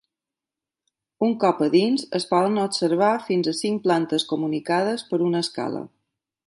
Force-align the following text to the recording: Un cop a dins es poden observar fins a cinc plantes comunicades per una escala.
Un 1.27 1.35
cop 1.43 1.61
a 1.65 1.67
dins 1.75 2.07
es 2.21 2.25
poden 2.31 2.57
observar 2.63 3.13
fins 3.29 3.53
a 3.53 3.57
cinc 3.61 3.87
plantes 3.87 4.27
comunicades 4.35 5.07
per 5.13 5.23
una 5.31 5.49
escala. 5.49 5.89